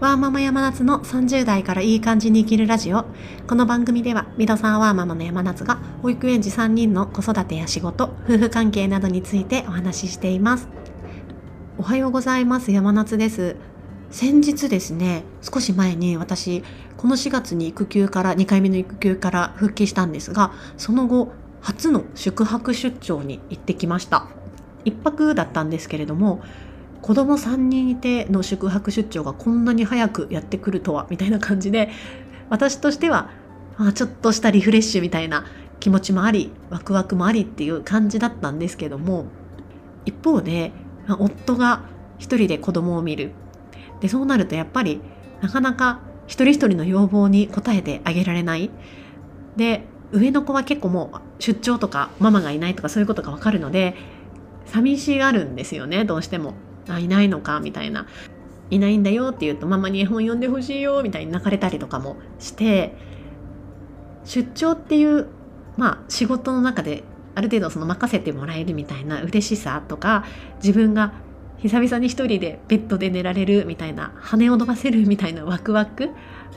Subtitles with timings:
[0.00, 3.04] ワーママ山夏の30代からいい感じに生きるラジオ。
[3.46, 10.70] この番組では、ミドさんワーママの山夏が、保育園児3人の子育てや仕事、夫婦関係などについてお話ししています。
[11.76, 12.72] おはようございます。
[12.72, 13.56] 山夏です。
[14.10, 16.64] 先日ですね、少し前に私、
[16.96, 21.30] この4月に育休から、2回目の育休から復帰したんですが、その後、
[21.60, 24.28] 初の宿泊出張に行ってきました。
[24.86, 26.40] 一泊だったんですけれども、
[27.02, 31.90] 子供3人いての宿泊出張がこんなに早くやってくるとはみたいな感じで
[32.48, 33.30] 私としては、
[33.76, 35.46] あ、ちょっとしたリフレッシュみたいな
[35.78, 39.26] 気持ちもありワクワクもありっていう感じだったんですけども
[40.04, 40.72] 一方で、
[41.06, 41.82] まあ、夫が
[42.18, 43.32] 一人で子供を見る
[44.00, 45.00] でそうなるとやっぱり
[45.40, 48.70] なかなか一人一人の要望に応えてあげられない
[49.56, 53.94] で上の子は結構もう出張とかママがいないとかそういうことが分かるので
[54.66, 56.54] 寂しがるんですよねどうしても。
[56.88, 58.06] あいないのかみたいな。
[58.70, 62.94] いないんだよって言うとママに絵本読んでほしいよみたいに泣かれたりとかもして
[64.24, 65.26] 出張っていう
[65.76, 67.02] まあ仕事の中で
[67.34, 70.24] ある程度その任せてもらえるみたいな嬉しさとか
[70.62, 71.14] 自分が
[71.62, 76.10] 久々に一人でベッドで寝られるみたいな羽を伸ばせるみたいなワクワク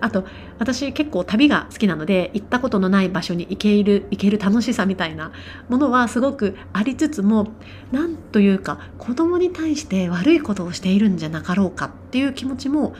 [0.00, 0.26] あと
[0.58, 5.32] 私結構旅が好きなので行ったことのない場所に行ける行ける楽しさみたいな
[5.68, 7.48] ものはすごくありつつも
[7.92, 12.94] なんというか子供に対して悪いことをしているんじゃなかろうかっていう気持ちも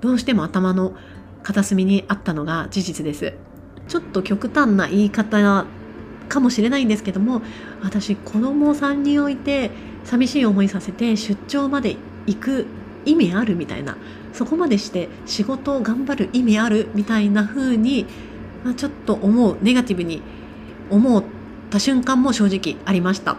[0.00, 0.94] どうしても頭の
[1.42, 3.34] 片隅にあったのが事実です。
[3.86, 5.68] ちょっと極端な言い方
[6.28, 7.42] かもしれないんですけども
[7.82, 9.70] 私子供3人置いて
[10.04, 12.66] 寂しい思いさせて出張まで行く
[13.04, 13.96] 意味あるみたいな
[14.32, 18.06] そこまでして仕事を頑張る意味あるみたいな風に、
[18.64, 20.22] まあ、ちょっと思うネガティブに
[20.90, 21.24] 思っ
[21.70, 23.36] た瞬間も正直ありました。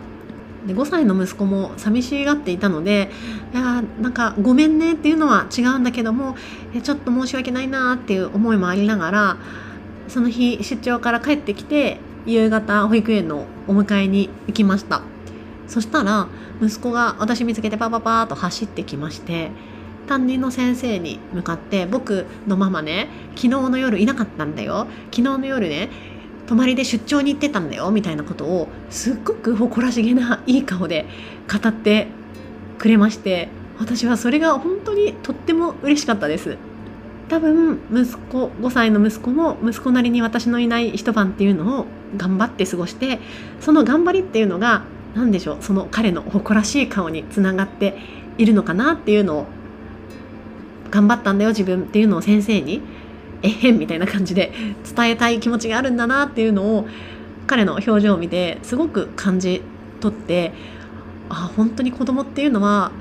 [0.66, 3.11] で5歳の息子も寂しがっていたので
[3.53, 6.36] いやなんかごめんねっていうのは違うんだけども
[6.81, 9.38] ちょっと申し訳ないなっていう思いもありながら
[10.07, 15.02] その日出張から帰ってきて夕方保育園のお迎えに行きました。
[15.68, 16.28] そしたら
[16.62, 19.52] 息子が私見つけてパパパーと走ってきまして
[20.08, 24.88] 担任の先生に向かって僕のママね昨日の夜いなかったんだよ。
[25.12, 25.90] 昨日の夜ね
[26.47, 31.07] 泊まりで出張に行ってたんだよみたいなことをすっごく誇らしげないい顔で
[31.52, 32.07] 語って
[32.78, 33.50] くれまして
[33.80, 36.57] 私はそれが本当にとっても嬉しかったです。
[37.30, 41.86] 多分息子5歳の息子も息子なりに私のいない一晩っていうのを
[42.18, 43.19] 頑張って過ごして
[43.59, 44.84] その頑張りっていうのが
[45.16, 45.58] 何でしょう？
[45.62, 47.97] その彼の誇らしい顔につながって
[48.38, 49.46] いるのかなっていうのを
[50.91, 52.81] 頑張ったんだよ自分っていうのを先生に。
[53.44, 54.52] えへんみたいな感じで
[54.96, 56.88] 伝えたい気持ちがあるんだなっていうのを
[57.46, 59.62] 彼の表情を見てすごく感じ
[60.00, 60.52] 取って
[61.30, 62.92] あ本当に子供っていうのは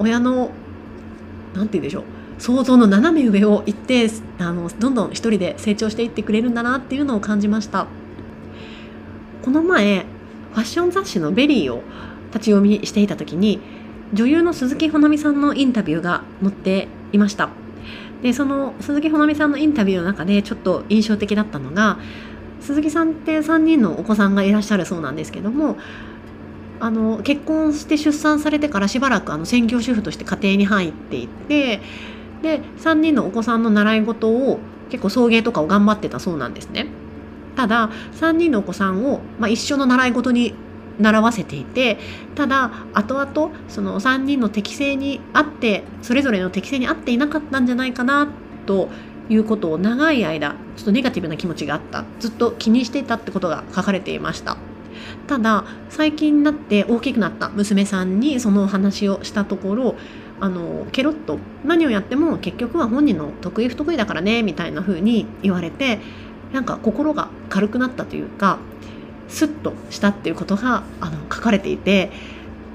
[0.00, 0.50] 親の
[1.54, 2.04] 何て言うんでしょう？
[2.38, 7.86] 想像の斜め上を行ってあのどんどん一人で成長していってくれるんだなっていうのを感じました。
[9.42, 10.06] この前
[10.52, 11.82] ファッション雑誌の「VERY」を
[12.32, 13.60] 立ち読みしていた時に
[14.12, 17.50] 女優の鈴木保奈美さんのインタビューが載っていました。
[18.22, 21.98] でその鈴木保奈美さんのインタビューの中でちょっと印象的だったのが
[22.60, 25.76] 鈴木さんって3人のお子さんがいらっしゃるそうなんですけども
[26.80, 31.82] あの結婚して出産されてからしばらくあの専業主婦として家庭に入っていって
[32.44, 34.58] で3人のお子さんの習い事を
[34.90, 36.86] 結構送迎とかを頑張ってたそうなんですね。
[37.56, 37.88] ただ
[38.20, 40.54] 3人のお子さんを、まあ、一緒の習い事に
[40.98, 41.98] 習わせていて
[42.34, 48.28] ただ後々その3人の適性に合ってそれぞれの適性に合っていなかったんじゃないかな
[48.66, 48.88] と
[49.28, 54.56] いうことを長い間ちょっとネガティブな気持ちがあったずっと気にしていたってことが書かれていました
[55.26, 59.94] ただ最近になって大きくなった娘さんにそのお話をしたところ
[60.44, 66.00] あのケロッと何をやっても結局は本人の得意不得意だからねみたいな風に言われて
[66.52, 68.58] なんか心が軽くなったというか
[69.26, 72.10] スッとしたっていうことがあの書かれていて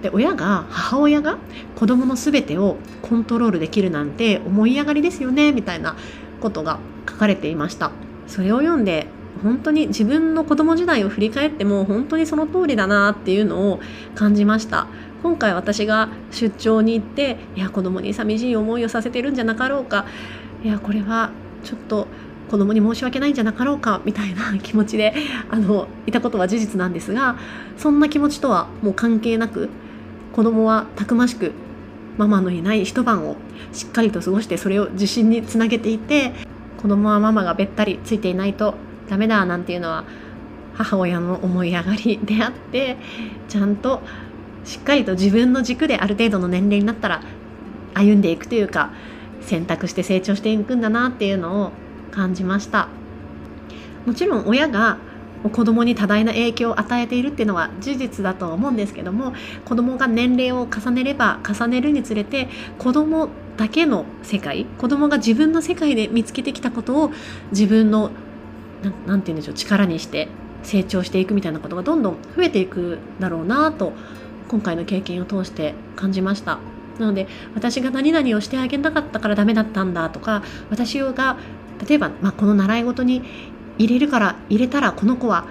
[0.02, 1.38] で親が母親が
[1.76, 5.96] 子供の全てをコントロールできるなんて思い上がりですよねみたいな
[6.42, 7.92] ことが書かれていました。
[8.26, 9.06] それを読んで
[9.44, 13.80] 本当に自分の子供時代を振り返っても本当にその通りだなっていうのを
[14.16, 14.88] 感じました。
[15.22, 20.06] 今回私が出張に行っていや子供に寂しい思いをさせてるんじゃなかろうか。
[20.64, 21.32] いやこれは
[21.64, 22.08] ちょっと
[22.50, 25.14] 子供に申し訳ないんじゃなかろうかみたいな 気持ちで
[25.50, 27.38] あのいたことは事実なんですが
[27.78, 29.70] そんな気持ちとはもう関係なく
[30.34, 31.52] 子供はたくましく
[32.18, 33.38] ママのいない一晩を
[33.72, 36.34] しっかりと過ごしてそれを自信につなげていて
[36.78, 38.76] 子供はママがべったりついていないと
[39.10, 40.04] ダメだなんていうのは
[40.74, 42.98] 母親の思い上がりであって
[43.48, 44.02] ちゃんと
[44.66, 47.22] しっかりと自分の軸である程度の年齢になったら
[47.94, 48.92] 歩んでいくというか
[49.42, 51.72] 選択して成長していくんだなっていうのを
[52.12, 52.88] 感じました。
[54.06, 54.98] もちろん親が
[55.54, 59.34] 子供に多大な影響を与えているっていうのは事実だと思うんですけども
[59.64, 67.12] 子供が年齢を重ねれば重ねるにつれて子供だけの世界子供が自分の世界で見つけてきたことを
[67.52, 68.12] 自分の
[69.06, 70.28] 何て言うんでしょう力にして
[70.64, 73.94] 成長していくみたいなことがどんどん増えていくだろうなと
[74.50, 76.60] 今回の経験を通して感じました。
[77.00, 81.38] なので私が何々をしてあげなかったからダメだったんだとか私が
[81.88, 83.24] 例えば、まあ、この習い事に
[83.78, 85.48] 入れるから入れたらこの子は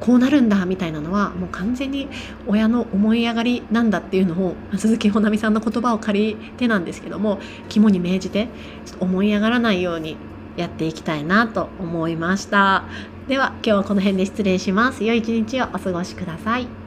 [0.00, 2.08] こうなるんだみたいなのはもう完全に
[2.46, 7.38] 親の思い上がりなんだっていうのを鈴木保奈美さんの言葉を借りてなんですけども
[7.68, 8.48] 肝に銘じて
[8.86, 10.16] ちょっと思い上がらないように
[10.56, 12.84] やっていきたいなと思いました。
[13.28, 15.04] では今日はこの辺で失礼します。
[15.04, 16.79] 良い一日をお過ごしください。